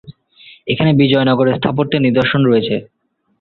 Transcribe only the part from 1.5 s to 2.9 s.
স্থাপত্যের নিদর্শন রয়েছে।